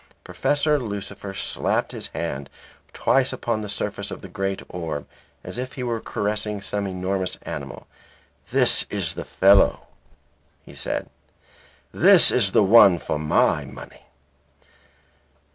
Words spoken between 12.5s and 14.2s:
the one for my money."